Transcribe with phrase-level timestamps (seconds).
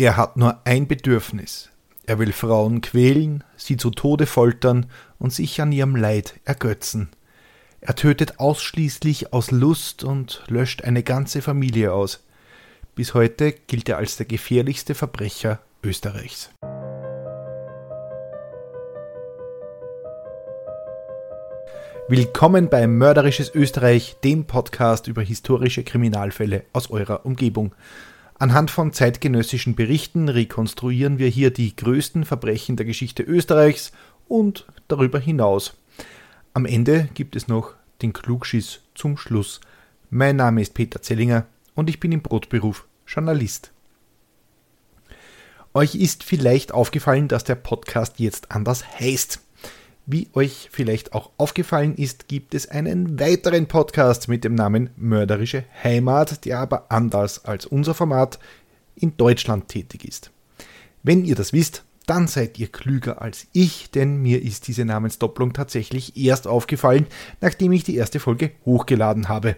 [0.00, 1.70] Er hat nur ein Bedürfnis.
[2.06, 4.86] Er will Frauen quälen, sie zu Tode foltern
[5.18, 7.08] und sich an ihrem Leid ergötzen.
[7.80, 12.24] Er tötet ausschließlich aus Lust und löscht eine ganze Familie aus.
[12.94, 16.50] Bis heute gilt er als der gefährlichste Verbrecher Österreichs.
[22.06, 27.74] Willkommen bei Mörderisches Österreich, dem Podcast über historische Kriminalfälle aus eurer Umgebung.
[28.40, 33.90] Anhand von zeitgenössischen Berichten rekonstruieren wir hier die größten Verbrechen der Geschichte Österreichs
[34.28, 35.74] und darüber hinaus.
[36.54, 39.60] Am Ende gibt es noch den Klugschiss zum Schluss.
[40.10, 43.72] Mein Name ist Peter Zellinger und ich bin im Brotberuf Journalist.
[45.74, 49.40] Euch ist vielleicht aufgefallen, dass der Podcast jetzt anders heißt.
[50.10, 55.64] Wie euch vielleicht auch aufgefallen ist, gibt es einen weiteren Podcast mit dem Namen Mörderische
[55.84, 58.38] Heimat, der aber anders als unser Format
[58.96, 60.30] in Deutschland tätig ist.
[61.02, 65.52] Wenn ihr das wisst, dann seid ihr klüger als ich, denn mir ist diese Namensdopplung
[65.52, 67.06] tatsächlich erst aufgefallen,
[67.42, 69.56] nachdem ich die erste Folge hochgeladen habe.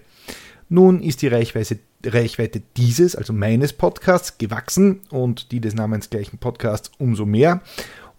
[0.69, 6.91] Nun ist die Reichweite, Reichweite dieses, also meines Podcasts, gewachsen und die des namensgleichen Podcasts
[6.99, 7.63] umso mehr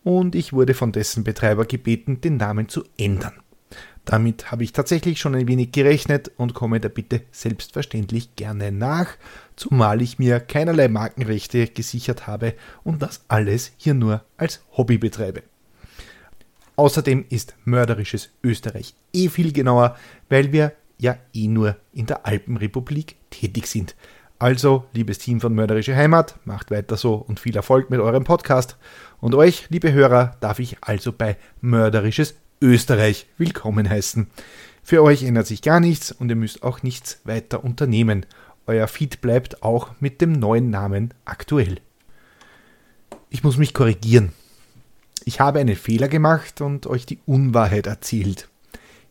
[0.03, 3.33] und ich wurde von dessen Betreiber gebeten, den Namen zu ändern.
[4.05, 9.09] Damit habe ich tatsächlich schon ein wenig gerechnet und komme der Bitte selbstverständlich gerne nach,
[9.55, 15.43] zumal ich mir keinerlei Markenrechte gesichert habe und das alles hier nur als Hobby betreibe.
[16.77, 19.95] Außerdem ist mörderisches Österreich eh viel genauer,
[20.29, 23.95] weil wir ja eh nur in der Alpenrepublik tätig sind.
[24.39, 28.75] Also, liebes Team von Mörderische Heimat, macht weiter so und viel Erfolg mit eurem Podcast.
[29.21, 34.25] Und euch, liebe Hörer, darf ich also bei Mörderisches Österreich willkommen heißen.
[34.81, 38.25] Für euch ändert sich gar nichts und ihr müsst auch nichts weiter unternehmen.
[38.65, 41.77] Euer Feed bleibt auch mit dem neuen Namen aktuell.
[43.29, 44.31] Ich muss mich korrigieren.
[45.23, 48.49] Ich habe einen Fehler gemacht und euch die Unwahrheit erzählt.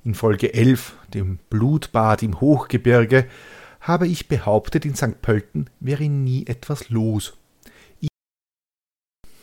[0.04, 3.26] In Folge 11, dem Blutbad im Hochgebirge,
[3.80, 5.22] habe ich behauptet, in St.
[5.22, 7.34] Pölten wäre nie etwas los.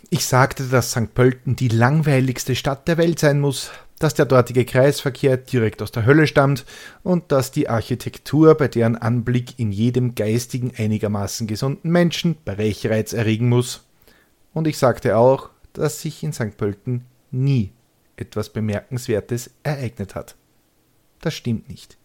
[0.09, 1.13] Ich sagte, dass St.
[1.13, 6.05] Pölten die langweiligste Stadt der Welt sein muss, dass der dortige Kreisverkehr direkt aus der
[6.05, 6.65] Hölle stammt
[7.03, 13.49] und dass die Architektur, bei deren Anblick in jedem geistigen einigermaßen gesunden Menschen Brechreiz erregen
[13.49, 13.83] muss.
[14.53, 16.55] Und ich sagte auch, dass sich in St.
[16.55, 17.73] Pölten nie
[18.15, 20.35] etwas Bemerkenswertes ereignet hat.
[21.19, 21.97] Das stimmt nicht.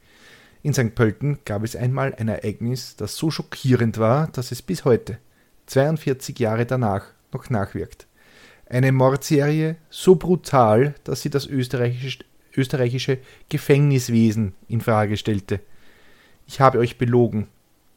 [0.62, 0.96] In St.
[0.96, 5.18] Pölten gab es einmal ein Ereignis, das so schockierend war, dass es bis heute,
[5.66, 8.06] 42 Jahre danach, noch nachwirkt.
[8.66, 15.60] Eine Mordserie so brutal, dass sie das österreichische, Gefängniswesen in Frage stellte.
[16.46, 17.48] Ich habe euch belogen.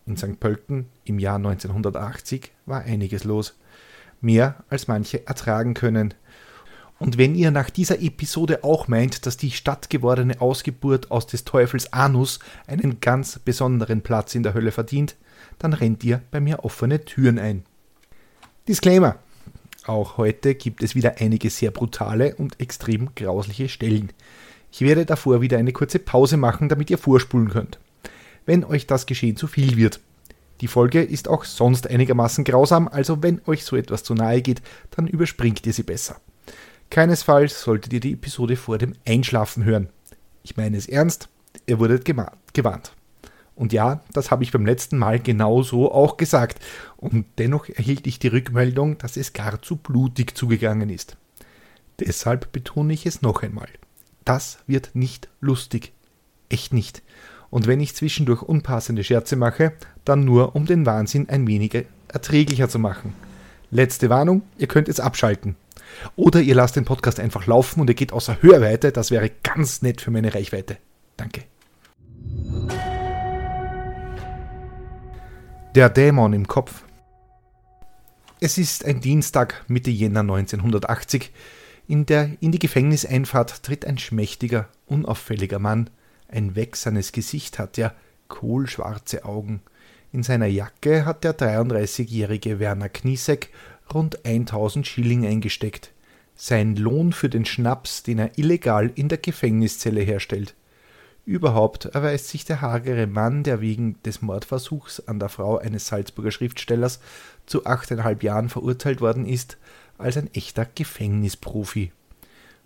[0.06, 0.40] In St.
[0.40, 3.58] Pölten im Jahr 1980 war einiges los.
[4.22, 6.14] Mehr als manche ertragen können.
[7.00, 11.92] Und wenn ihr nach dieser Episode auch meint, dass die stattgewordene Ausgeburt aus des Teufels
[11.92, 15.16] Anus einen ganz besonderen Platz in der Hölle verdient,
[15.60, 17.64] dann rennt ihr bei mir offene Türen ein.
[18.68, 19.20] Disclaimer.
[19.86, 24.12] Auch heute gibt es wieder einige sehr brutale und extrem grausliche Stellen.
[24.72, 27.80] Ich werde davor wieder eine kurze Pause machen, damit ihr vorspulen könnt.
[28.46, 30.00] Wenn euch das Geschehen zu viel wird.
[30.62, 34.62] Die Folge ist auch sonst einigermaßen grausam, also wenn euch so etwas zu nahe geht,
[34.92, 36.20] dann überspringt ihr sie besser.
[36.90, 39.90] Keinesfalls solltet ihr die Episode vor dem Einschlafen hören.
[40.44, 41.30] Ich meine es ernst,
[41.68, 42.95] ihr wurdet gewarnt.
[43.56, 46.60] Und ja, das habe ich beim letzten Mal genau so auch gesagt.
[46.98, 51.18] Und dennoch erhielt ich die Rückmeldung, dass es gar zu blutig zugegangen ist.
[52.00, 53.70] Deshalb betone ich es noch einmal.
[54.26, 55.94] Das wird nicht lustig.
[56.50, 57.02] Echt nicht.
[57.50, 59.74] Und wenn ich zwischendurch unpassende Scherze mache,
[60.04, 63.14] dann nur, um den Wahnsinn ein wenig erträglicher zu machen.
[63.72, 65.56] Letzte Warnung, ihr könnt es abschalten.
[66.16, 69.82] Oder ihr lasst den Podcast einfach laufen und ihr geht außer Hörweite, das wäre ganz
[69.82, 70.78] nett für meine Reichweite.
[71.18, 71.44] Danke.
[75.76, 76.86] Der Dämon im Kopf.
[78.40, 81.34] Es ist ein Dienstag Mitte Jänner 1980.
[81.90, 85.90] In der in die Gefängniseinfahrt tritt ein schmächtiger, unauffälliger Mann.
[86.30, 87.94] Ein wächsernes Gesicht hat er,
[88.30, 89.64] kohlschwarze Augen.
[90.14, 93.50] In seiner Jacke hat der 33-jährige Werner Kniesek
[93.94, 95.92] rund 1000 Schilling eingesteckt.
[96.36, 100.56] Sein Lohn für den Schnaps, den er illegal in der Gefängniszelle herstellt.
[101.26, 106.30] Überhaupt erweist sich der hagere Mann, der wegen des Mordversuchs an der Frau eines Salzburger
[106.30, 107.00] Schriftstellers
[107.48, 109.58] zu achteinhalb Jahren verurteilt worden ist,
[109.98, 111.92] als ein echter Gefängnisprofi.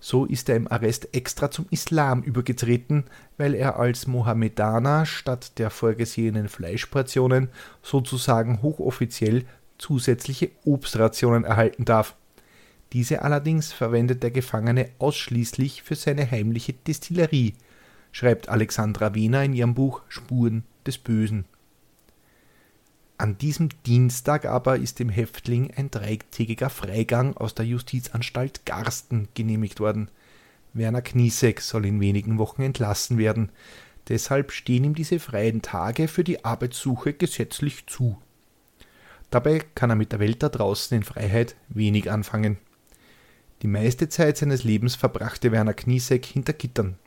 [0.02, 3.06] So ist er im Arrest extra zum Islam übergetreten,
[3.38, 7.50] weil er als Mohammedaner statt der vorgesehenen Fleischportionen
[7.82, 9.46] sozusagen hochoffiziell
[9.78, 12.16] zusätzliche Obstrationen erhalten darf.
[12.92, 17.54] Diese allerdings verwendet der Gefangene ausschließlich für seine heimliche Destillerie,
[18.12, 21.46] schreibt Alexandra Wiener in ihrem Buch Spuren des Bösen.
[23.18, 29.82] An diesem Dienstag aber ist dem Häftling ein dreitägiger Freigang aus der Justizanstalt Garsten genehmigt
[29.82, 30.10] worden.
[30.74, 33.52] Werner Kniesek soll in wenigen Wochen entlassen werden.
[34.08, 38.18] Deshalb stehen ihm diese freien Tage für die Arbeitssuche gesetzlich zu.
[39.30, 42.58] Dabei kann er mit der Welt da draußen in Freiheit wenig anfangen.
[43.62, 46.98] Die meiste Zeit seines Lebens verbrachte Werner Kniesek hinter Gittern.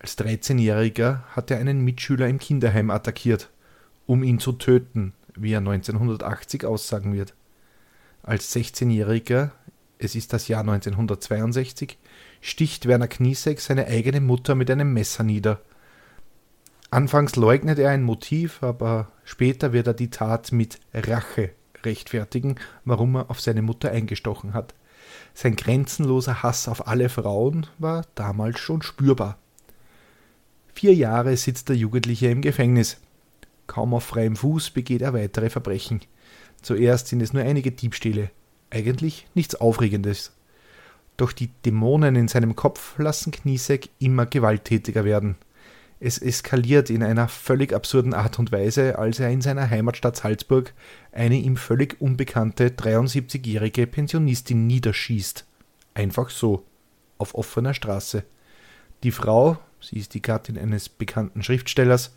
[0.00, 3.50] Als 13-Jähriger hat er einen Mitschüler im Kinderheim attackiert,
[4.06, 7.34] um ihn zu töten, wie er 1980 aussagen wird.
[8.22, 9.50] Als 16-Jähriger,
[9.98, 11.98] es ist das Jahr 1962,
[12.40, 15.60] sticht Werner Kniesek seine eigene Mutter mit einem Messer nieder.
[16.90, 21.50] Anfangs leugnet er ein Motiv, aber später wird er die Tat mit Rache
[21.84, 24.74] rechtfertigen, warum er auf seine Mutter eingestochen hat.
[25.34, 29.38] Sein grenzenloser Hass auf alle Frauen war damals schon spürbar.
[30.78, 32.98] Vier Jahre sitzt der Jugendliche im Gefängnis.
[33.66, 36.02] Kaum auf freiem Fuß begeht er weitere Verbrechen.
[36.62, 38.30] Zuerst sind es nur einige Diebstähle.
[38.70, 40.36] Eigentlich nichts Aufregendes.
[41.16, 45.34] Doch die Dämonen in seinem Kopf lassen Kniesek immer gewalttätiger werden.
[45.98, 50.74] Es eskaliert in einer völlig absurden Art und Weise, als er in seiner Heimatstadt Salzburg
[51.10, 55.44] eine ihm völlig unbekannte 73-jährige Pensionistin niederschießt.
[55.94, 56.62] Einfach so,
[57.18, 58.22] auf offener Straße.
[59.02, 62.14] Die Frau, sie ist die Gattin eines bekannten Schriftstellers,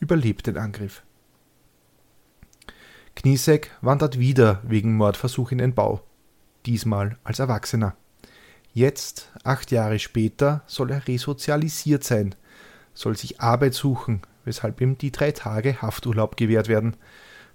[0.00, 1.02] überlebt den Angriff.
[3.16, 6.02] Kniesek wandert wieder wegen Mordversuch in den Bau,
[6.66, 7.96] diesmal als Erwachsener.
[8.72, 12.34] Jetzt, acht Jahre später, soll er resozialisiert sein,
[12.94, 16.96] soll sich Arbeit suchen, weshalb ihm die drei Tage Hafturlaub gewährt werden.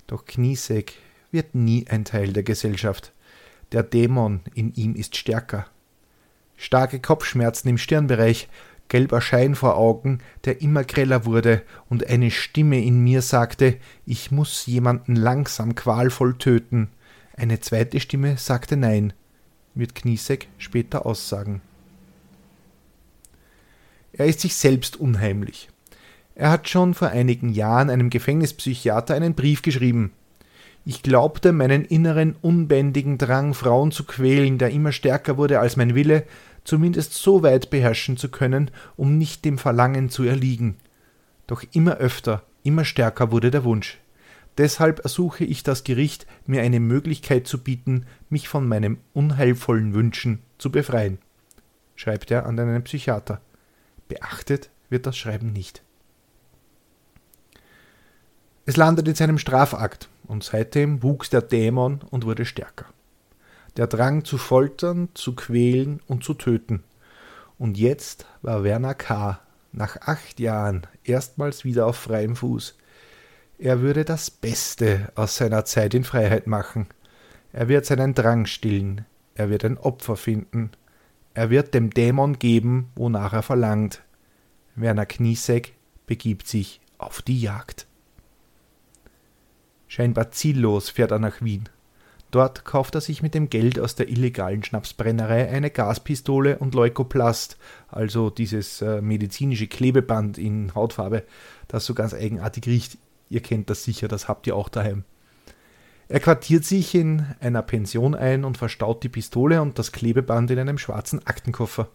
[0.08, 0.96] Doch Kniesek
[1.32, 3.14] wird nie ein Teil der Gesellschaft.
[3.72, 5.66] Der Dämon in ihm ist stärker.
[6.58, 8.48] Starke Kopfschmerzen im Stirnbereich,
[8.90, 14.32] gelber Schein vor Augen, der immer greller wurde, und eine Stimme in mir sagte, ich
[14.32, 16.90] muss jemanden langsam qualvoll töten.
[17.36, 19.14] Eine zweite Stimme sagte nein,
[19.74, 21.62] wird Kniesek später aussagen.
[24.12, 25.70] Er ist sich selbst unheimlich.
[26.36, 30.12] Er hat schon vor einigen Jahren einem Gefängnispsychiater einen Brief geschrieben.
[30.86, 35.96] Ich glaubte, meinen inneren unbändigen Drang, Frauen zu quälen, der immer stärker wurde als mein
[35.96, 36.26] Wille,
[36.64, 40.78] zumindest so weit beherrschen zu können, um nicht dem Verlangen zu erliegen.
[41.48, 44.00] Doch immer öfter, immer stärker wurde der Wunsch.
[44.58, 50.40] Deshalb ersuche ich das Gericht, mir eine Möglichkeit zu bieten, mich von meinem unheilvollen Wünschen
[50.58, 51.18] zu befreien,
[51.96, 53.42] schreibt er an einen Psychiater.
[54.08, 55.82] Beachtet wird das Schreiben nicht.
[58.66, 62.86] Es landet in seinem Strafakt und seitdem wuchs der Dämon und wurde stärker.
[63.78, 66.84] Der Drang zu foltern, zu quälen und zu töten.
[67.58, 69.40] Und jetzt war Werner K.
[69.72, 72.78] nach acht Jahren erstmals wieder auf freiem Fuß.
[73.58, 76.88] Er würde das Beste aus seiner Zeit in Freiheit machen.
[77.52, 79.06] Er wird seinen Drang stillen.
[79.36, 80.72] Er wird ein Opfer finden.
[81.34, 84.04] Er wird dem Dämon geben, wonach er verlangt.
[84.76, 85.74] Werner Kniesek
[86.06, 87.88] begibt sich auf die Jagd.
[89.88, 91.70] Scheinbar ziellos fährt er nach Wien.
[92.34, 97.58] Dort kauft er sich mit dem Geld aus der illegalen Schnapsbrennerei eine Gaspistole und Leukoplast,
[97.90, 101.26] also dieses äh, medizinische Klebeband in Hautfarbe,
[101.68, 102.98] das so ganz eigenartig riecht.
[103.30, 105.04] Ihr kennt das sicher, das habt ihr auch daheim.
[106.08, 110.58] Er quartiert sich in einer Pension ein und verstaut die Pistole und das Klebeband in
[110.58, 111.88] einem schwarzen Aktenkoffer.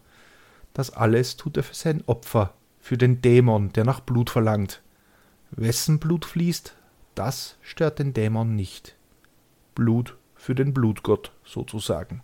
[0.73, 4.81] Das alles tut er für sein Opfer, für den Dämon, der nach Blut verlangt.
[5.51, 6.77] Wessen Blut fließt,
[7.13, 8.95] das stört den Dämon nicht.
[9.75, 12.21] Blut für den Blutgott sozusagen.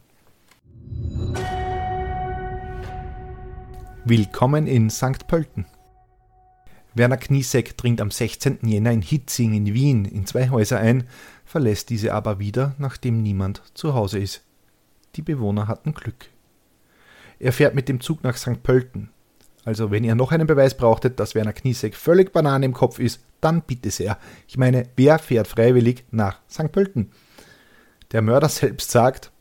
[4.05, 5.27] Willkommen in St.
[5.27, 5.65] Pölten.
[6.93, 8.59] Werner Kniesek dringt am 16.
[8.63, 11.03] Jänner in Hitzing in Wien in zwei Häuser ein,
[11.43, 14.45] verlässt diese aber wieder, nachdem niemand zu Hause ist.
[15.17, 16.29] Die Bewohner hatten Glück.
[17.37, 18.63] Er fährt mit dem Zug nach St.
[18.63, 19.09] Pölten.
[19.65, 23.19] Also, wenn ihr noch einen Beweis brauchtet, dass Werner Kniesek völlig Banane im Kopf ist,
[23.41, 24.17] dann bitte sehr.
[24.47, 26.71] Ich meine, wer fährt freiwillig nach St.
[26.71, 27.11] Pölten?
[28.15, 29.31] Der Mörder selbst sagt,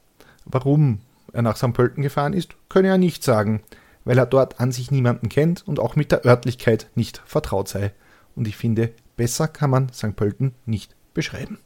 [0.44, 0.98] warum
[1.32, 1.72] er nach St.
[1.72, 3.62] Pölten gefahren ist, könne er nicht sagen
[4.04, 7.92] weil er dort an sich niemanden kennt und auch mit der Örtlichkeit nicht vertraut sei.
[8.36, 10.16] Und ich finde, besser kann man St.
[10.16, 11.58] Pölten nicht beschreiben.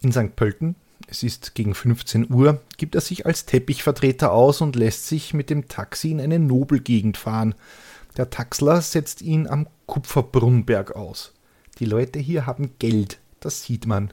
[0.00, 0.36] In St.
[0.36, 0.76] Pölten,
[1.06, 5.50] es ist gegen 15 Uhr, gibt er sich als Teppichvertreter aus und lässt sich mit
[5.50, 7.54] dem Taxi in eine Nobelgegend fahren.
[8.16, 11.32] Der Taxler setzt ihn am Kupferbrunnberg aus.
[11.78, 14.12] Die Leute hier haben Geld, das sieht man.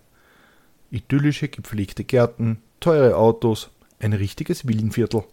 [0.95, 5.23] Idyllische, gepflegte Gärten, teure Autos, ein richtiges Villenviertel.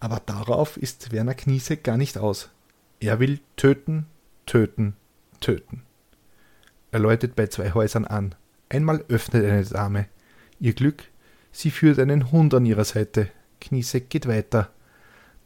[0.00, 2.48] Aber darauf ist Werner Kniesek gar nicht aus.
[2.98, 4.06] Er will töten,
[4.46, 4.94] töten,
[5.40, 5.82] töten.
[6.92, 8.34] Er läutet bei zwei Häusern an.
[8.70, 10.06] Einmal öffnet eine Dame.
[10.58, 11.04] Ihr Glück,
[11.52, 13.28] sie führt einen Hund an ihrer Seite.
[13.60, 14.70] Kniesek geht weiter.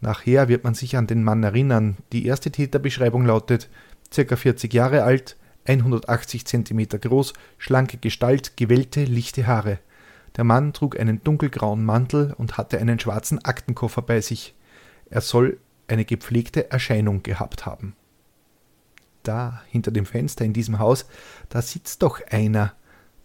[0.00, 1.96] Nachher wird man sich an den Mann erinnern.
[2.12, 3.68] Die erste Täterbeschreibung lautet
[4.12, 9.78] circa 40 Jahre alt, 180 cm groß, schlanke Gestalt, gewellte, lichte Haare.
[10.36, 14.54] Der Mann trug einen dunkelgrauen Mantel und hatte einen schwarzen Aktenkoffer bei sich.
[15.10, 17.94] Er soll eine gepflegte Erscheinung gehabt haben.
[19.22, 21.06] Da, hinter dem Fenster in diesem Haus,
[21.48, 22.74] da sitzt doch einer,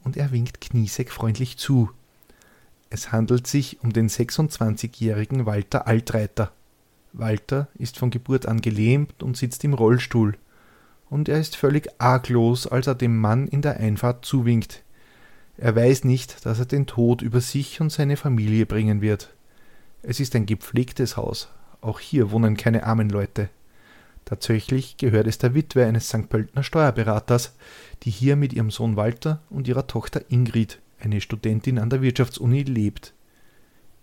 [0.03, 1.91] und er winkt Kniesek freundlich zu.
[2.89, 6.53] Es handelt sich um den 26-jährigen Walter Altreiter.
[7.11, 10.37] Walter ist von Geburt an gelähmt und sitzt im Rollstuhl
[11.09, 14.83] und er ist völlig arglos, als er dem Mann in der Einfahrt zuwinkt.
[15.57, 19.33] Er weiß nicht, dass er den Tod über sich und seine Familie bringen wird.
[20.01, 21.49] Es ist ein gepflegtes Haus.
[21.81, 23.49] Auch hier wohnen keine armen Leute.
[24.25, 26.29] Tatsächlich gehört es der Witwe eines St.
[26.29, 27.55] Pöltener Steuerberaters,
[28.03, 32.63] die hier mit ihrem Sohn Walter und ihrer Tochter Ingrid, eine Studentin an der Wirtschaftsuni,
[32.63, 33.13] lebt.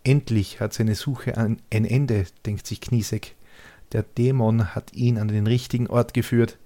[0.04, 3.34] Endlich hat seine Suche ein Ende, denkt sich Kniesek.
[3.92, 6.58] Der Dämon hat ihn an den richtigen Ort geführt.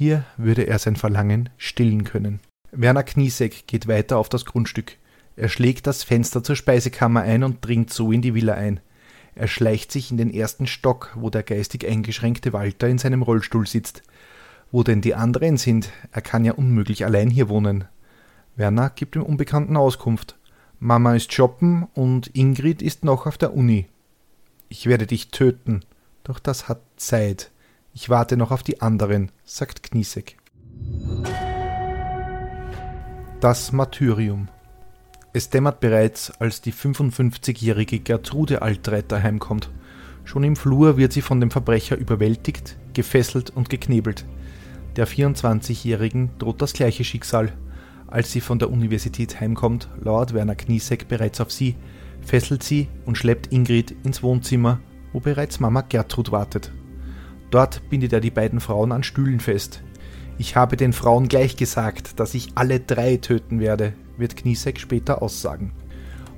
[0.00, 2.38] Hier würde er sein Verlangen stillen können.
[2.70, 4.96] Werner Kniesek geht weiter auf das Grundstück.
[5.34, 8.78] Er schlägt das Fenster zur Speisekammer ein und dringt so in die Villa ein.
[9.34, 13.66] Er schleicht sich in den ersten Stock, wo der geistig eingeschränkte Walter in seinem Rollstuhl
[13.66, 14.04] sitzt.
[14.70, 15.90] Wo denn die anderen sind?
[16.12, 17.84] Er kann ja unmöglich allein hier wohnen.
[18.54, 20.38] Werner gibt dem Unbekannten Auskunft.
[20.78, 23.88] Mama ist shoppen und Ingrid ist noch auf der Uni.
[24.68, 25.80] Ich werde dich töten,
[26.22, 27.50] doch das hat Zeit.
[27.92, 30.36] Ich warte noch auf die anderen, sagt Kniesek.
[33.40, 34.48] Das Martyrium.
[35.32, 39.70] Es dämmert bereits, als die 55-jährige Gertrude Altreiter heimkommt.
[40.24, 44.24] Schon im Flur wird sie von dem Verbrecher überwältigt, gefesselt und geknebelt.
[44.96, 47.52] Der 24-jährigen droht das gleiche Schicksal.
[48.08, 51.76] Als sie von der Universität heimkommt, lauert Werner Kniesek bereits auf sie,
[52.20, 54.80] fesselt sie und schleppt Ingrid ins Wohnzimmer,
[55.12, 56.72] wo bereits Mama Gertrud wartet.
[57.50, 59.82] Dort bindet er die beiden Frauen an Stühlen fest.
[60.36, 65.22] Ich habe den Frauen gleich gesagt, dass ich alle drei töten werde, wird Kniesek später
[65.22, 65.72] aussagen.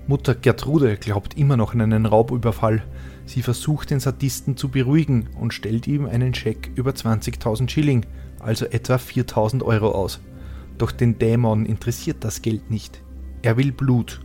[0.06, 2.82] Mutter Gertrude glaubt immer noch an einen Raubüberfall.
[3.26, 8.06] Sie versucht den Sadisten zu beruhigen und stellt ihm einen Scheck über 20.000 Schilling,
[8.40, 10.20] also etwa 4.000 Euro aus.
[10.78, 13.02] Doch den Dämon interessiert das Geld nicht.
[13.42, 14.20] Er will Blut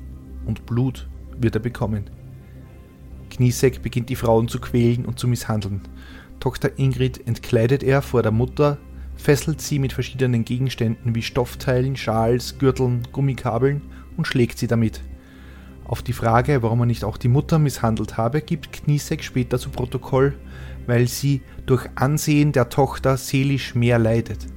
[0.45, 2.09] und Blut wird er bekommen.
[3.29, 5.81] Kniesek beginnt die Frauen zu quälen und zu misshandeln.
[6.39, 8.77] Tochter Ingrid entkleidet er vor der Mutter,
[9.15, 13.81] fesselt sie mit verschiedenen Gegenständen wie Stoffteilen, Schals, Gürteln, Gummikabeln
[14.17, 15.01] und schlägt sie damit.
[15.85, 19.69] Auf die Frage, warum er nicht auch die Mutter misshandelt habe, gibt Kniesek später zu
[19.69, 20.33] Protokoll,
[20.87, 24.47] weil sie durch Ansehen der Tochter seelisch mehr leidet.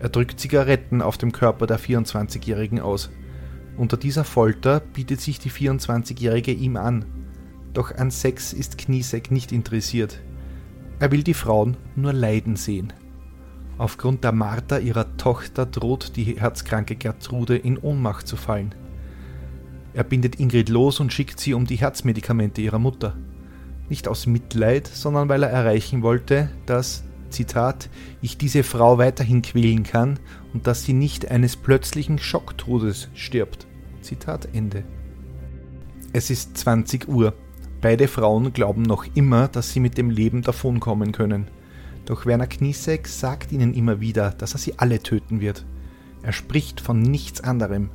[0.00, 3.10] Er drückt Zigaretten auf dem Körper der 24-Jährigen aus.
[3.76, 7.04] Unter dieser Folter bietet sich die 24-Jährige ihm an.
[7.72, 10.20] Doch an Sex ist Kniesek nicht interessiert.
[11.00, 12.92] Er will die Frauen nur leiden sehen.
[13.78, 18.74] Aufgrund der Marter ihrer Tochter droht die herzkranke Gertrude in Ohnmacht zu fallen.
[19.94, 23.16] Er bindet Ingrid los und schickt sie um die Herzmedikamente ihrer Mutter.
[23.88, 27.88] Nicht aus Mitleid, sondern weil er erreichen wollte, dass, Zitat,
[28.20, 30.18] ich diese Frau weiterhin quälen kann
[30.52, 33.66] und dass sie nicht eines plötzlichen Schocktodes stirbt.
[34.02, 34.82] Zitat Ende.
[36.12, 37.34] Es ist 20 Uhr.
[37.80, 41.46] Beide Frauen glauben noch immer, dass sie mit dem Leben davonkommen können.
[42.06, 45.64] Doch Werner Kniesek sagt ihnen immer wieder, dass er sie alle töten wird.
[46.22, 47.90] Er spricht von nichts anderem.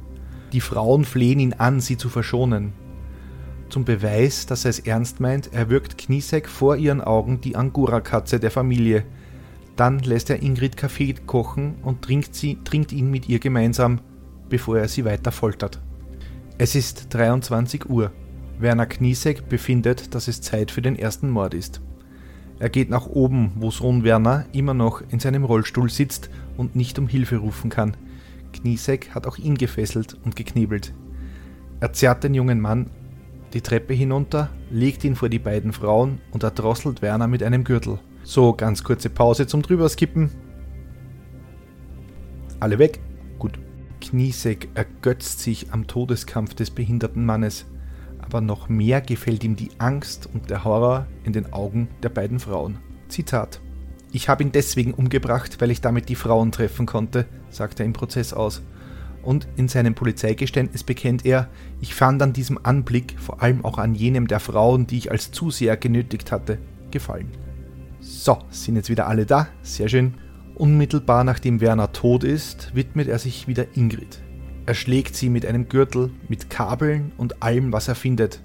[0.54, 2.74] Die Frauen flehen ihn an, sie zu verschonen.
[3.70, 8.52] Zum Beweis, dass er es ernst meint, erwürgt Kniesek vor ihren Augen die Angora-Katze der
[8.52, 9.04] Familie.
[9.76, 14.00] Dann lässt er Ingrid Kaffee kochen und trinkt, sie, trinkt ihn mit ihr gemeinsam,
[14.48, 15.82] bevor er sie weiter foltert.
[16.60, 18.12] Es ist 23 Uhr.
[18.60, 21.82] Werner Kniesek befindet, dass es Zeit für den ersten Mord ist.
[22.60, 26.98] Er geht nach oben, wo Sohn Werner immer noch in seinem Rollstuhl sitzt und nicht
[27.00, 27.98] um Hilfe rufen kann.
[28.54, 30.94] Kniesek hat auch ihn gefesselt und geknebelt.
[31.80, 32.90] Er zerrt den jungen Mann
[33.54, 38.00] die Treppe hinunter, legt ihn vor die beiden Frauen und erdrosselt Werner mit einem Gürtel.
[38.24, 40.32] So, ganz kurze Pause zum Drüberskippen.
[42.60, 43.00] Alle weg?
[43.38, 43.60] Gut.
[44.02, 47.66] Kniesek ergötzt sich am Todeskampf des behinderten Mannes
[48.34, 52.40] aber noch mehr gefällt ihm die Angst und der Horror in den Augen der beiden
[52.40, 52.80] Frauen.
[53.08, 53.62] Zitat
[54.12, 57.94] Ich habe ihn deswegen umgebracht, weil ich damit die Frauen treffen konnte, sagt er im
[57.94, 58.64] Prozess aus.
[59.22, 61.48] und in seinem Polizeigeständnis bekennt er,
[61.80, 65.32] ich fand an diesem Anblick, vor allem auch an jenem der Frauen, die ich als
[65.32, 66.58] Zuseher genötigt hatte,
[66.90, 67.30] gefallen.
[68.02, 70.16] So, sind jetzt wieder alle da, sehr schön.
[70.56, 74.24] Unmittelbar nachdem Werner tot ist, widmet er sich wieder Ingrid.
[74.66, 78.42] Er schlägt sie mit einem Gürtel, mit Kabeln und allem, was er findet.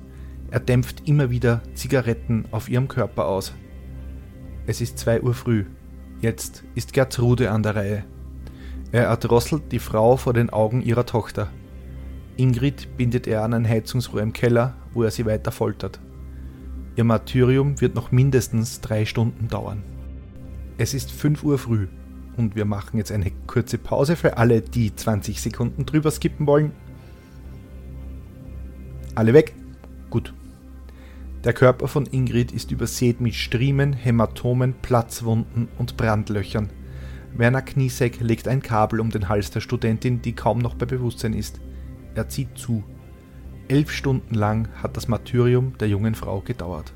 [0.50, 3.54] Er dämpft immer wieder Zigaretten auf ihrem Körper aus.
[4.66, 5.64] Es ist zwei Uhr früh.
[6.20, 8.04] Jetzt ist Gertrude an der Reihe.
[8.90, 11.50] Er erdrosselt die Frau vor den Augen ihrer Tochter.
[12.36, 16.00] Ingrid bindet er an ein Heizungsrohr im Keller, wo er sie weiter foltert.
[16.96, 19.84] Ihr Martyrium wird noch mindestens drei Stunden dauern.
[20.78, 21.86] Es ist 5 Uhr früh
[22.38, 26.72] und wir machen jetzt eine kurze Pause für alle, die 20 Sekunden drüber skippen wollen.
[29.14, 29.54] Alle weg?
[30.08, 30.32] Gut.
[31.44, 36.70] Der Körper von Ingrid ist übersät mit Striemen, Hämatomen, Platzwunden und Brandlöchern.
[37.36, 41.34] Werner Kniesek legt ein Kabel um den Hals der Studentin, die kaum noch bei Bewusstsein
[41.34, 41.60] ist.
[42.14, 42.82] Er zieht zu.
[43.68, 46.92] Elf Stunden lang hat das Martyrium der jungen Frau gedauert.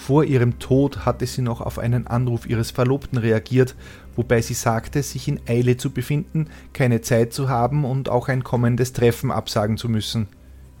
[0.00, 3.76] Vor ihrem Tod hatte sie noch auf einen Anruf ihres Verlobten reagiert,
[4.16, 8.44] wobei sie sagte, sich in Eile zu befinden, keine Zeit zu haben und auch ein
[8.44, 10.28] kommendes Treffen absagen zu müssen.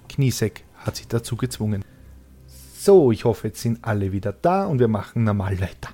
[0.08, 1.84] Kniesek hat sie dazu gezwungen.
[2.76, 5.90] So, ich hoffe, jetzt sind alle wieder da und wir machen normal weiter.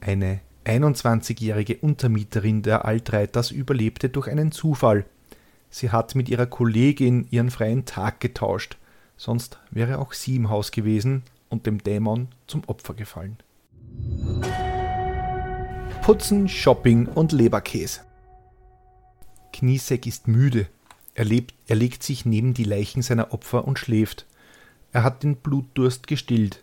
[0.00, 5.04] Eine 21-jährige Untermieterin der Altreiters überlebte durch einen Zufall.
[5.70, 8.76] Sie hat mit ihrer Kollegin ihren freien Tag getauscht,
[9.16, 13.36] sonst wäre auch sie im Haus gewesen und dem Dämon zum Opfer gefallen.
[16.06, 18.02] Putzen, Shopping und Leberkäse.
[19.52, 20.68] Kniesek ist müde.
[21.14, 24.24] Er, lebt, er legt sich neben die Leichen seiner Opfer und schläft.
[24.92, 26.62] Er hat den Blutdurst gestillt.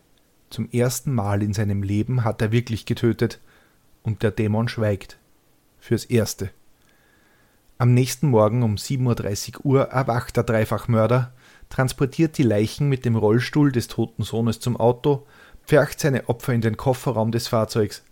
[0.49, 3.41] Zum ersten Mal in seinem Leben hat er wirklich getötet–
[4.01, 5.17] und der Dämon schweigt.
[5.77, 6.49] Fürs Erste.
[7.77, 11.33] Am nächsten Morgen um 7.30 Uhr erwacht der Dreifachmörder,
[11.67, 15.27] transportiert die Leichen mit dem Rollstuhl des toten Sohnes zum Auto,
[15.67, 18.03] pfercht seine Opfer in den Kofferraum des Fahrzeugs.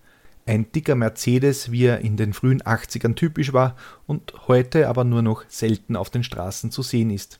[0.45, 3.75] Ein dicker Mercedes, wie er in den frühen 80ern typisch war
[4.07, 7.39] und heute aber nur noch selten auf den Straßen zu sehen ist.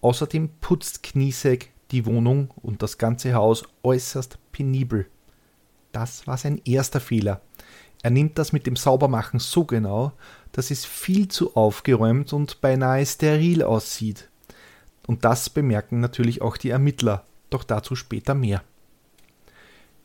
[0.00, 5.06] Außerdem putzt Kniesek die Wohnung und das ganze Haus äußerst penibel.
[5.92, 7.40] Das war sein erster Fehler.
[8.02, 10.12] Er nimmt das mit dem Saubermachen so genau,
[10.52, 14.28] dass es viel zu aufgeräumt und beinahe steril aussieht.
[15.06, 18.62] Und das bemerken natürlich auch die Ermittler, doch dazu später mehr.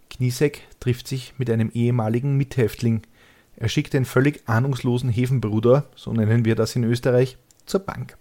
[0.09, 3.01] Kniesek trifft sich mit einem ehemaligen Mithäftling.
[3.55, 8.17] Er schickt den völlig ahnungslosen Hefenbruder, so nennen wir das in Österreich, zur Bank.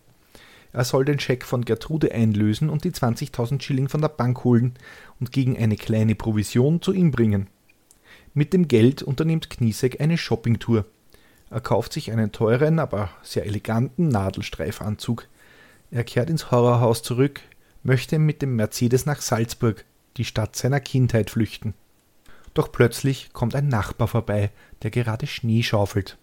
[0.73, 4.75] Er soll den Scheck von Gertrude einlösen und die 20.000 Schilling von der Bank holen
[5.21, 7.49] und gegen eine kleine Provision zu ihm bringen.
[8.35, 10.85] Mit dem Geld unternimmt Kniesek eine Shoppingtour.
[11.49, 15.29] Er kauft sich einen teuren, aber sehr eleganten Nadelstreifanzug.
[15.91, 17.41] Er kehrt ins Horrorhaus zurück,
[17.83, 19.85] möchte mit dem Mercedes nach Salzburg,
[20.17, 21.75] die Stadt seiner Kindheit, flüchten.
[22.55, 24.51] Doch plötzlich kommt ein Nachbar vorbei,
[24.83, 26.17] der gerade Schnee schaufelt.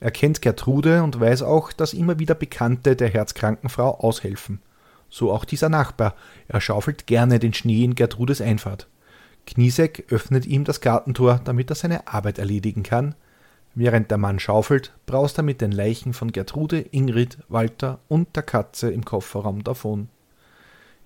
[0.00, 4.60] Er kennt Gertrude und weiß auch, dass immer wieder Bekannte der herzkranken Frau aushelfen.
[5.08, 6.14] So auch dieser Nachbar,
[6.48, 8.88] er schaufelt gerne den Schnee in Gertrudes Einfahrt.
[9.46, 13.14] Kniesek öffnet ihm das Gartentor, damit er seine Arbeit erledigen kann.
[13.74, 18.42] Während der Mann schaufelt, braust er mit den Leichen von Gertrude, Ingrid, Walter und der
[18.42, 20.08] Katze im Kofferraum davon.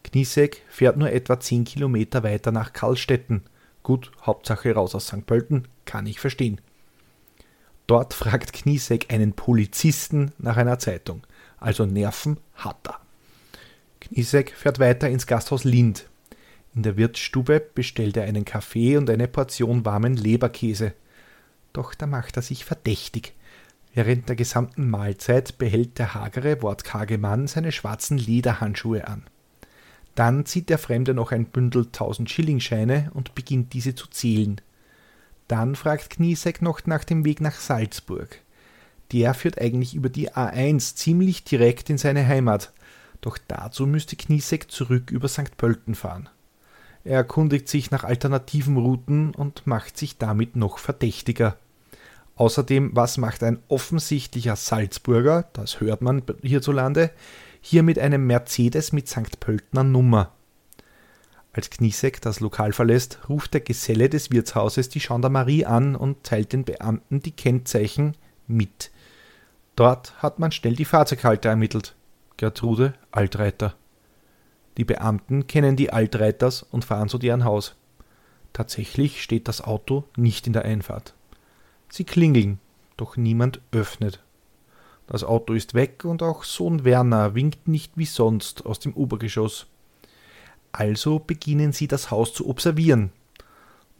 [0.05, 3.43] Kniesek fährt nur etwa zehn Kilometer weiter nach Karlstetten.
[3.83, 5.27] Gut, Hauptsache raus aus St.
[5.27, 6.61] Pölten, kann ich verstehen.
[7.87, 11.27] Dort fragt Kniesek einen Polizisten nach einer Zeitung.
[11.59, 13.01] Also Nerven hat er.
[14.01, 16.09] Kniesek fährt weiter ins Gasthaus Lind.
[16.75, 20.95] In der Wirtsstube bestellt er einen Kaffee und eine Portion warmen Leberkäse.
[21.73, 23.35] Doch da macht er sich verdächtig.
[23.93, 29.25] Während der gesamten Mahlzeit behält der hagere, wortkarge Mann seine schwarzen Lederhandschuhe an.
[30.15, 34.61] Dann zieht der Fremde noch ein Bündel tausend Schillingscheine und beginnt diese zu zählen.
[35.49, 38.41] Dann fragt Kniesek noch nach dem Weg nach Salzburg.
[39.13, 42.73] Der führt eigentlich über die A1 ziemlich direkt in seine Heimat,
[43.21, 45.57] doch dazu müsste Kniesek zurück über St.
[45.57, 46.29] Pölten fahren.
[47.05, 51.57] Er erkundigt sich nach alternativen Routen und macht sich damit noch verdächtiger.
[52.37, 57.11] Außerdem, was macht ein offensichtlicher Salzburger, das hört man hierzulande,
[57.61, 59.41] hier mit einem Mercedes mit St.
[59.41, 60.33] Pöltner Nummer?
[61.53, 66.53] Als Kniesek das Lokal verlässt, ruft der Geselle des Wirtshauses die Gendarmerie an und teilt
[66.53, 68.91] den Beamten die Kennzeichen mit.
[69.75, 71.95] Dort hat man schnell die Fahrzeughalter ermittelt.
[72.37, 73.75] Gertrude Altreiter.
[74.77, 77.75] Die Beamten kennen die Altreiters und fahren zu deren Haus.
[78.53, 81.15] Tatsächlich steht das Auto nicht in der Einfahrt.
[81.89, 82.61] Sie klingeln,
[82.97, 84.23] doch niemand öffnet.
[85.11, 89.67] Das Auto ist weg und auch Sohn Werner winkt nicht wie sonst aus dem Obergeschoss.
[90.71, 93.11] Also beginnen sie das Haus zu observieren.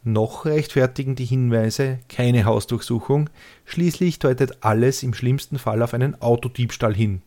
[0.05, 3.29] Noch rechtfertigen die Hinweise keine Hausdurchsuchung,
[3.65, 7.23] schließlich deutet alles im schlimmsten Fall auf einen Autodiebstahl hin.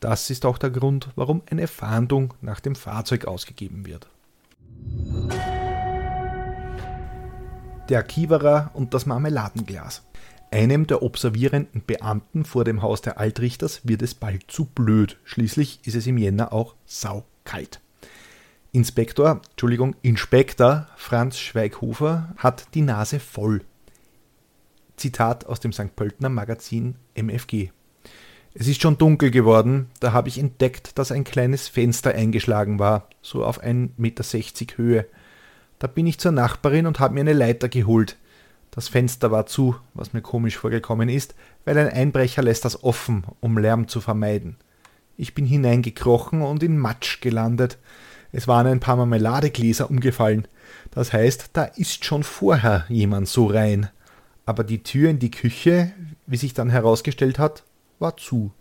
[0.00, 4.08] Das ist auch der Grund, warum eine Fahndung nach dem Fahrzeug ausgegeben wird.
[7.88, 10.02] Der Kiewerer und das Marmeladenglas.
[10.50, 15.18] Einem der observierenden Beamten vor dem Haus der Altrichters wird es bald zu blöd.
[15.24, 17.80] Schließlich ist es im Jänner auch saukalt.
[18.72, 23.62] Inspektor, Entschuldigung, Inspektor Franz Schweighofer hat die Nase voll.
[24.96, 25.94] Zitat aus dem St.
[25.94, 27.70] Pöltener Magazin MFG.
[28.54, 33.08] Es ist schon dunkel geworden, da habe ich entdeckt, dass ein kleines Fenster eingeschlagen war,
[33.22, 34.24] so auf 1,60 Meter
[34.76, 35.06] Höhe.
[35.78, 38.16] Da bin ich zur Nachbarin und habe mir eine Leiter geholt.
[38.70, 43.24] Das Fenster war zu, was mir komisch vorgekommen ist, weil ein Einbrecher lässt das offen,
[43.40, 44.56] um Lärm zu vermeiden.
[45.16, 47.78] Ich bin hineingekrochen und in Matsch gelandet.
[48.30, 50.46] Es waren ein paar Marmeladegläser umgefallen.
[50.90, 53.88] Das heißt, da ist schon vorher jemand so rein.
[54.46, 55.92] Aber die Tür in die Küche,
[56.26, 57.64] wie sich dann herausgestellt hat,
[57.98, 58.52] war zu.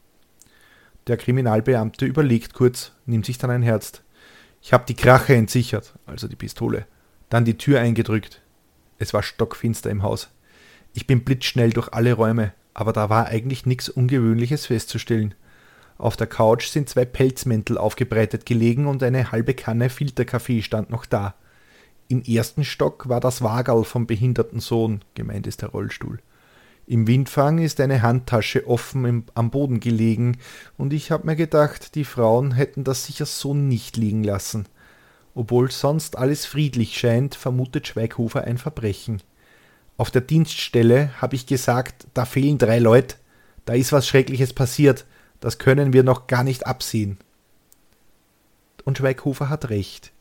[1.08, 4.02] Der Kriminalbeamte überlegt kurz, nimmt sich dann ein Herz.
[4.62, 6.86] Ich habe die Krache entsichert, also die Pistole,
[7.30, 8.42] dann die Tür eingedrückt.
[9.00, 10.30] Es war stockfinster im Haus.
[10.94, 15.36] Ich bin blitzschnell durch alle Räume, aber da war eigentlich nichts Ungewöhnliches festzustellen.
[15.98, 21.06] Auf der Couch sind zwei Pelzmäntel aufgebreitet gelegen und eine halbe Kanne Filterkaffee stand noch
[21.06, 21.36] da.
[22.08, 26.20] Im ersten Stock war das Wagerl vom behinderten Sohn, gemeint ist der Rollstuhl.
[26.86, 30.38] Im Windfang ist eine Handtasche offen im, am Boden gelegen,
[30.78, 34.68] und ich hab mir gedacht, die Frauen hätten das sicher so nicht liegen lassen.
[35.38, 39.22] Obwohl sonst alles friedlich scheint, vermutet Schweighofer ein Verbrechen.
[39.96, 43.18] Auf der Dienststelle habe ich gesagt, da fehlen drei Leute,
[43.66, 45.06] da ist was Schreckliches passiert,
[45.40, 47.20] das können wir noch gar nicht absehen.
[48.84, 50.12] Und Schweighofer hat recht.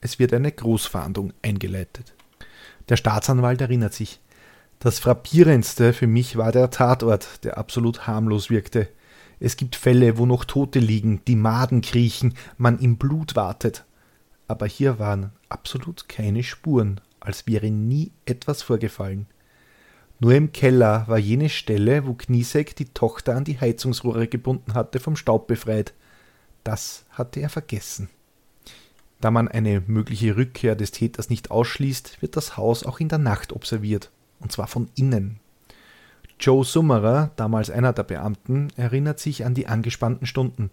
[0.00, 2.14] Es wird eine Großfahndung eingeleitet.
[2.90, 4.20] Der Staatsanwalt erinnert sich.
[4.78, 8.86] Das frappierendste für mich war der Tatort, der absolut harmlos wirkte.
[9.40, 13.84] Es gibt Fälle, wo noch Tote liegen, die Maden kriechen, man im Blut wartet.
[14.48, 19.26] Aber hier waren absolut keine Spuren, als wäre nie etwas vorgefallen.
[20.20, 24.98] Nur im Keller war jene Stelle, wo Kniesek die Tochter an die Heizungsrohre gebunden hatte,
[24.98, 25.94] vom Staub befreit.
[26.64, 28.08] Das hatte er vergessen.
[29.20, 33.18] Da man eine mögliche Rückkehr des Täters nicht ausschließt, wird das Haus auch in der
[33.18, 35.40] Nacht observiert, und zwar von innen.
[36.40, 40.70] Joe Summerer, damals einer der Beamten, erinnert sich an die angespannten Stunden.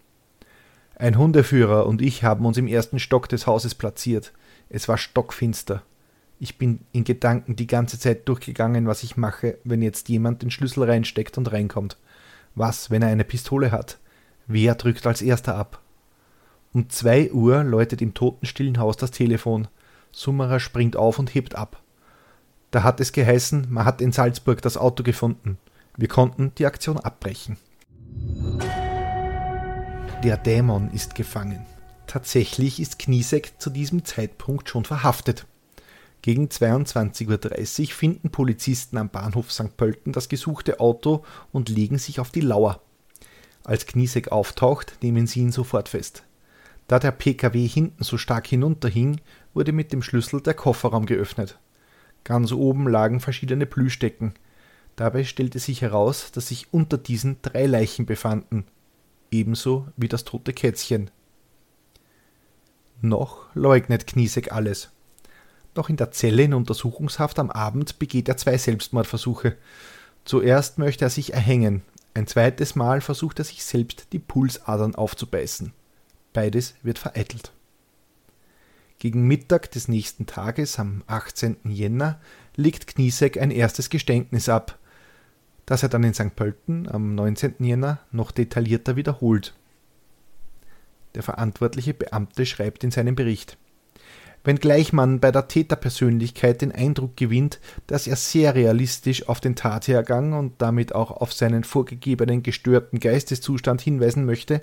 [0.97, 4.31] Ein Hundeführer und ich haben uns im ersten Stock des Hauses platziert.
[4.69, 5.83] Es war stockfinster.
[6.39, 10.51] Ich bin in Gedanken die ganze Zeit durchgegangen, was ich mache, wenn jetzt jemand den
[10.51, 11.97] Schlüssel reinsteckt und reinkommt.
[12.55, 13.97] Was, wenn er eine Pistole hat?
[14.47, 15.81] Wer drückt als erster ab?
[16.73, 19.67] Um zwei Uhr läutet im totenstillen Haus das Telefon.
[20.11, 21.81] Summerer springt auf und hebt ab.
[22.71, 25.57] Da hat es geheißen, man hat in Salzburg das Auto gefunden.
[25.97, 27.57] Wir konnten die Aktion abbrechen.
[30.25, 31.67] Der Dämon ist gefangen.
[32.07, 35.45] Tatsächlich ist Kniesek zu diesem Zeitpunkt schon verhaftet.
[36.23, 39.77] Gegen 22.30 Uhr finden Polizisten am Bahnhof St.
[39.77, 42.81] Pölten das gesuchte Auto und legen sich auf die Lauer.
[43.63, 46.23] Als Kniesek auftaucht, nehmen sie ihn sofort fest.
[46.87, 49.21] Da der PKW hinten so stark hinunterhing,
[49.53, 51.59] wurde mit dem Schlüssel der Kofferraum geöffnet.
[52.23, 54.33] Ganz oben lagen verschiedene Plüschdecken.
[54.95, 58.65] Dabei stellte sich heraus, dass sich unter diesen drei Leichen befanden,
[59.35, 61.11] ebenso wie das tote Kätzchen.
[63.01, 64.89] Noch leugnet Kniesek alles.
[65.75, 69.57] Noch in der Zelle in Untersuchungshaft am Abend begeht er zwei Selbstmordversuche.
[70.23, 75.73] Zuerst möchte er sich erhängen, ein zweites Mal versucht er sich selbst die Pulsadern aufzubeißen.
[76.31, 77.51] Beides wird vereitelt.
[78.99, 81.57] Gegen Mittag des nächsten Tages, am 18.
[81.65, 82.21] Jänner,
[82.55, 84.79] legt Kniesek ein erstes Geständnis ab,
[85.65, 86.35] das er dann in St.
[86.35, 87.55] Pölten am 19.
[87.59, 89.53] Jänner noch detaillierter wiederholt.
[91.15, 93.57] Der verantwortliche Beamte schreibt in seinem Bericht
[94.45, 100.33] wenngleich man bei der Täterpersönlichkeit den Eindruck gewinnt, dass er sehr realistisch auf den Tathergang
[100.33, 104.61] und damit auch auf seinen vorgegebenen gestörten Geisteszustand hinweisen möchte,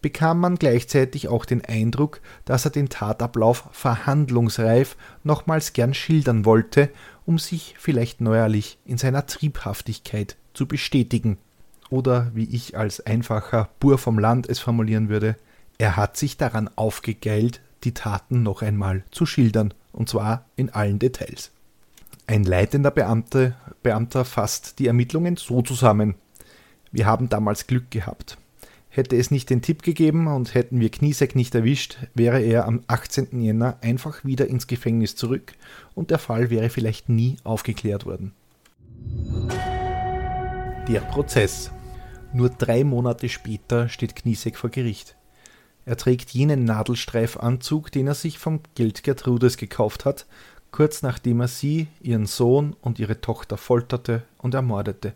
[0.00, 6.90] bekam man gleichzeitig auch den Eindruck, dass er den Tatablauf verhandlungsreif nochmals gern schildern wollte,
[7.28, 11.36] um sich vielleicht neuerlich in seiner Triebhaftigkeit zu bestätigen.
[11.90, 15.36] Oder wie ich als einfacher Bur vom Land es formulieren würde,
[15.76, 20.98] er hat sich daran aufgegeilt, die Taten noch einmal zu schildern, und zwar in allen
[20.98, 21.50] Details.
[22.26, 26.14] Ein leitender Beamte, Beamter fasst die Ermittlungen so zusammen.
[26.92, 28.38] Wir haben damals Glück gehabt.
[28.90, 32.82] Hätte es nicht den Tipp gegeben und hätten wir Kniesek nicht erwischt, wäre er am
[32.86, 33.40] 18.
[33.40, 35.52] Jänner einfach wieder ins Gefängnis zurück
[35.94, 38.32] und der Fall wäre vielleicht nie aufgeklärt worden.
[40.88, 41.70] Der Prozess.
[42.32, 45.16] Nur drei Monate später steht Kniesek vor Gericht.
[45.84, 50.26] Er trägt jenen Nadelstreifanzug, den er sich vom Geld Gertrudes gekauft hat,
[50.70, 55.14] kurz nachdem er sie, ihren Sohn und ihre Tochter folterte und ermordete.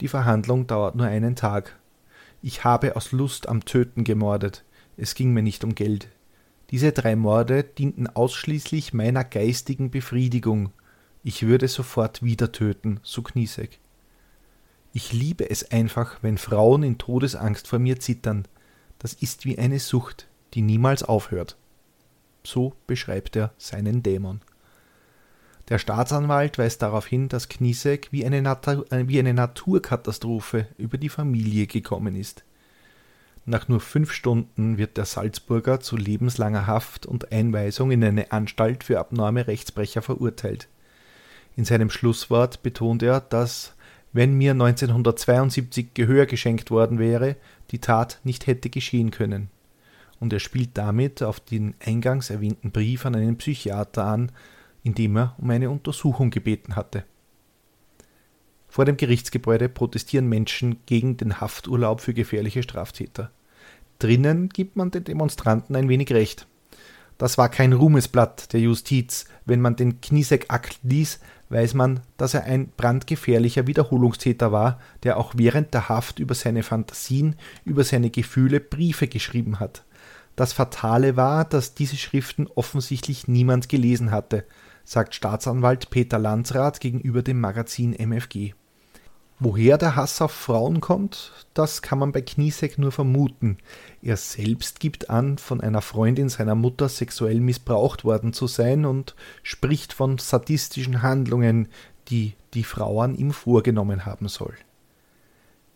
[0.00, 1.77] Die Verhandlung dauert nur einen Tag.
[2.40, 4.64] Ich habe aus Lust am Töten gemordet.
[4.96, 6.08] Es ging mir nicht um Geld.
[6.70, 10.70] Diese drei Morde dienten ausschließlich meiner geistigen Befriedigung.
[11.24, 13.80] Ich würde sofort wieder töten, so Kniesek.
[14.92, 18.46] Ich liebe es einfach, wenn Frauen in Todesangst vor mir zittern.
[18.98, 21.56] Das ist wie eine Sucht, die niemals aufhört.
[22.44, 24.40] So beschreibt er seinen Dämon.
[25.68, 31.10] Der Staatsanwalt weist darauf hin, dass Knisek wie eine, äh, wie eine Naturkatastrophe über die
[31.10, 32.44] Familie gekommen ist.
[33.44, 38.84] Nach nur fünf Stunden wird der Salzburger zu lebenslanger Haft und Einweisung in eine Anstalt
[38.84, 40.68] für abnorme Rechtsbrecher verurteilt.
[41.56, 43.74] In seinem Schlusswort betont er, dass,
[44.12, 47.36] wenn mir 1972 Gehör geschenkt worden wäre,
[47.70, 49.50] die Tat nicht hätte geschehen können.
[50.20, 54.32] Und er spielt damit auf den eingangs erwähnten Brief an einen Psychiater an,
[54.88, 57.04] indem er um eine Untersuchung gebeten hatte.
[58.68, 63.30] Vor dem Gerichtsgebäude protestieren Menschen gegen den Hafturlaub für gefährliche Straftäter.
[63.98, 66.46] Drinnen gibt man den Demonstranten ein wenig recht.
[67.18, 69.26] Das war kein Ruhmesblatt der Justiz.
[69.44, 71.20] Wenn man den Knisek-Akt liest,
[71.50, 76.62] weiß man, dass er ein brandgefährlicher Wiederholungstäter war, der auch während der Haft über seine
[76.62, 79.84] Fantasien, über seine Gefühle Briefe geschrieben hat.
[80.34, 84.44] Das Fatale war, dass diese Schriften offensichtlich niemand gelesen hatte
[84.88, 88.54] sagt Staatsanwalt Peter Landsrath gegenüber dem Magazin MFG.
[89.38, 93.58] Woher der Hass auf Frauen kommt, das kann man bei Kniesek nur vermuten.
[94.00, 99.14] Er selbst gibt an, von einer Freundin seiner Mutter sexuell missbraucht worden zu sein und
[99.42, 101.68] spricht von sadistischen Handlungen,
[102.08, 104.54] die die Frau an ihm vorgenommen haben soll.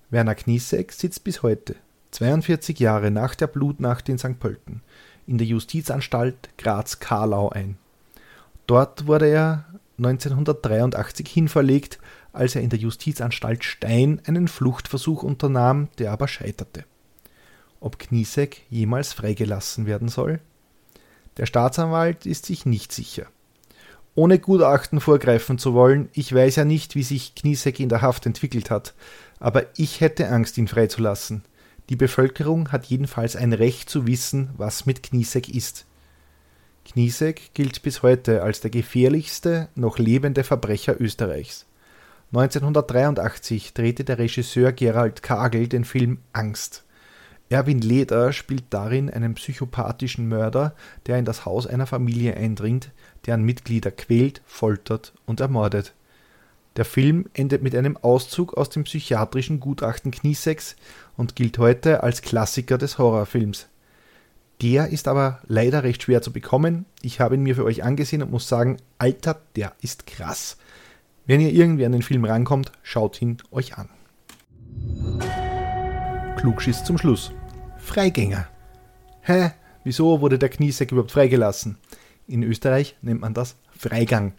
[0.08, 1.76] Werner Kniesek sitzt bis heute,
[2.12, 4.40] 42 Jahre nach der Blutnacht in St.
[4.40, 4.80] Pölten,
[5.26, 7.76] in der Justizanstalt Graz-Karlau ein.
[8.66, 9.64] Dort wurde er
[9.98, 11.98] 1983 hinverlegt,
[12.32, 16.84] als er in der Justizanstalt Stein einen Fluchtversuch unternahm, der aber scheiterte.
[17.80, 20.40] Ob Kniesek jemals freigelassen werden soll?
[21.36, 23.26] Der Staatsanwalt ist sich nicht sicher.
[24.14, 28.26] Ohne Gutachten vorgreifen zu wollen, ich weiß ja nicht, wie sich Kniesek in der Haft
[28.26, 28.94] entwickelt hat,
[29.40, 31.42] aber ich hätte Angst, ihn freizulassen.
[31.88, 35.86] Die Bevölkerung hat jedenfalls ein Recht zu wissen, was mit Kniesek ist.
[36.84, 41.66] Kniesek gilt bis heute als der gefährlichste noch lebende Verbrecher Österreichs.
[42.32, 46.84] 1983 drehte der Regisseur Gerald Kagel den Film Angst.
[47.50, 50.74] Erwin Leder spielt darin einen psychopathischen Mörder,
[51.06, 52.90] der in das Haus einer Familie eindringt,
[53.26, 55.92] deren Mitglieder quält, foltert und ermordet.
[56.76, 60.76] Der Film endet mit einem Auszug aus dem psychiatrischen Gutachten Knieseks
[61.18, 63.68] und gilt heute als Klassiker des Horrorfilms.
[64.60, 66.86] Der ist aber leider recht schwer zu bekommen.
[67.02, 70.56] Ich habe ihn mir für euch angesehen und muss sagen, Alter, der ist krass.
[71.26, 73.88] Wenn ihr irgendwie an den Film rankommt, schaut ihn euch an.
[76.36, 77.32] Klugschiss zum Schluss.
[77.78, 78.48] Freigänger.
[79.20, 79.52] Hä?
[79.84, 81.78] Wieso wurde der Kniesack überhaupt freigelassen?
[82.26, 84.34] In Österreich nennt man das Freigang.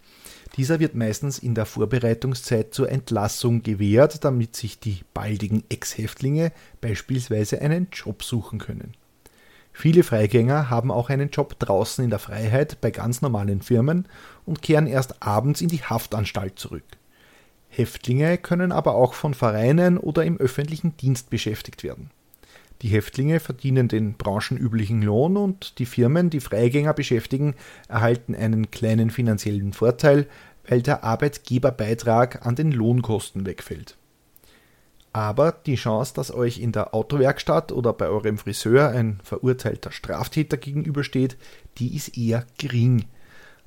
[0.56, 7.60] Dieser wird meistens in der Vorbereitungszeit zur Entlassung gewährt, damit sich die baldigen Ex-Häftlinge beispielsweise
[7.60, 8.94] einen Job suchen können.
[9.76, 14.06] Viele Freigänger haben auch einen Job draußen in der Freiheit bei ganz normalen Firmen
[14.46, 16.84] und kehren erst abends in die Haftanstalt zurück.
[17.68, 22.10] Häftlinge können aber auch von Vereinen oder im öffentlichen Dienst beschäftigt werden.
[22.82, 27.54] Die Häftlinge verdienen den branchenüblichen Lohn und die Firmen, die Freigänger beschäftigen,
[27.88, 30.28] erhalten einen kleinen finanziellen Vorteil,
[30.68, 33.96] weil der Arbeitgeberbeitrag an den Lohnkosten wegfällt.
[35.14, 40.56] Aber die Chance, dass euch in der Autowerkstatt oder bei eurem Friseur ein verurteilter Straftäter
[40.56, 41.36] gegenübersteht,
[41.78, 43.04] die ist eher gering.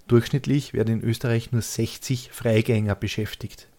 [0.07, 3.69] Durchschnittlich werden in Österreich nur 60 Freigänger beschäftigt.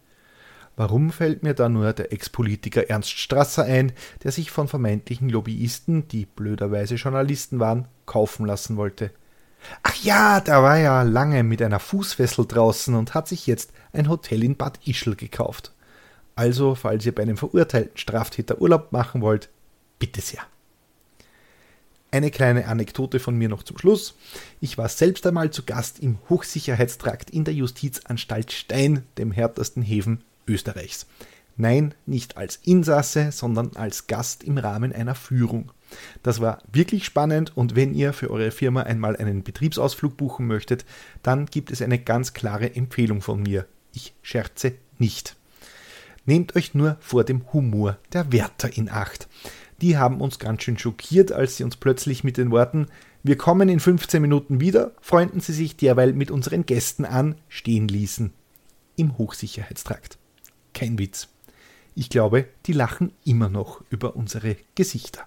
[0.76, 6.08] Warum fällt mir da nur der Ex-Politiker Ernst Strasser ein, der sich von vermeintlichen Lobbyisten,
[6.08, 9.10] die blöderweise Journalisten waren, kaufen lassen wollte?
[9.82, 14.08] Ach ja, der war ja lange mit einer Fußfessel draußen und hat sich jetzt ein
[14.08, 15.74] Hotel in Bad Ischl gekauft.
[16.38, 19.48] Also, falls ihr bei einem verurteilten Straftäter Urlaub machen wollt,
[19.98, 20.38] bitte sehr.
[22.12, 24.14] Eine kleine Anekdote von mir noch zum Schluss.
[24.60, 30.22] Ich war selbst einmal zu Gast im Hochsicherheitstrakt in der Justizanstalt Stein, dem härtesten Häfen
[30.46, 31.06] Österreichs.
[31.56, 35.72] Nein, nicht als Insasse, sondern als Gast im Rahmen einer Führung.
[36.22, 40.84] Das war wirklich spannend und wenn ihr für eure Firma einmal einen Betriebsausflug buchen möchtet,
[41.24, 43.66] dann gibt es eine ganz klare Empfehlung von mir.
[43.92, 45.34] Ich scherze nicht.
[46.28, 49.30] Nehmt euch nur vor dem Humor der Wärter in Acht.
[49.80, 52.88] Die haben uns ganz schön schockiert, als sie uns plötzlich mit den Worten
[53.22, 57.88] Wir kommen in 15 Minuten wieder, freunden sie sich derweil mit unseren Gästen an, stehen
[57.88, 58.34] ließen.
[58.96, 60.18] Im Hochsicherheitstrakt.
[60.74, 61.28] Kein Witz.
[61.94, 65.22] Ich glaube, die lachen immer noch über unsere Gesichter.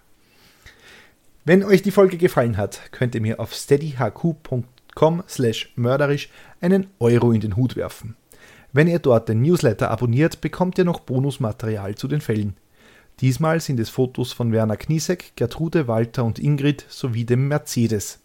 [1.45, 7.31] Wenn euch die Folge gefallen hat, könnt ihr mir auf steadyhq.com slash mörderisch einen Euro
[7.31, 8.17] in den Hut werfen.
[8.73, 12.55] Wenn ihr dort den Newsletter abonniert, bekommt ihr noch Bonusmaterial zu den Fällen.
[13.19, 18.19] Diesmal sind es Fotos von Werner Kniesek, Gertrude, Walter und Ingrid sowie dem Mercedes.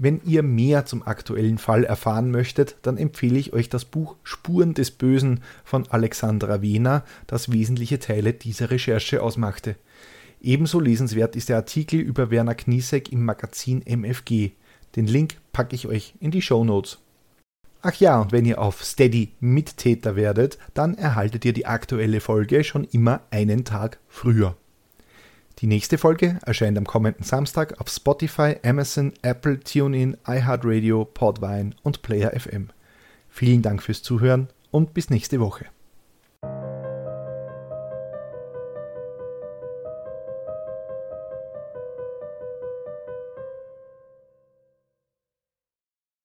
[0.00, 4.72] Wenn ihr mehr zum aktuellen Fall erfahren möchtet, dann empfehle ich euch das Buch Spuren
[4.72, 9.74] des Bösen von Alexandra Wehner, das wesentliche Teile dieser Recherche ausmachte.
[10.40, 14.52] Ebenso lesenswert ist der Artikel über Werner Kniesek im Magazin MFG.
[14.94, 16.98] Den Link packe ich euch in die Show Notes.
[17.80, 22.64] Ach ja, und wenn ihr auf Steady Mittäter werdet, dann erhaltet ihr die aktuelle Folge
[22.64, 24.56] schon immer einen Tag früher.
[25.60, 32.02] Die nächste Folge erscheint am kommenden Samstag auf Spotify, Amazon, Apple, TuneIn, iHeartRadio, Podvine und
[32.02, 32.68] Player FM.
[33.28, 35.66] Vielen Dank fürs Zuhören und bis nächste Woche.